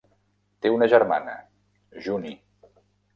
Té 0.65 0.69
una 0.75 0.87
germana, 0.93 1.35
Junie. 2.07 2.33